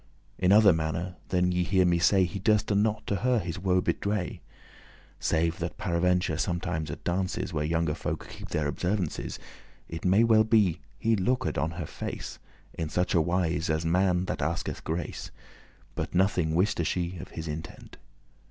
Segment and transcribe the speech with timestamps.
[0.39, 3.81] In other manner than ye hear me say, He durste not to her his woe
[3.83, 4.39] bewray,
[5.19, 9.37] Save that paraventure sometimes at dances, Where younge folke keep their observances,
[9.87, 12.39] It may well be he looked on her face
[12.73, 15.29] In such a wise, as man that asketh grace,
[15.93, 17.97] But nothing wiste she of his intent.